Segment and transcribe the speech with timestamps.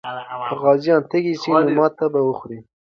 [0.47, 2.59] که غازیان تږي سي، نو ماتې به وخوري.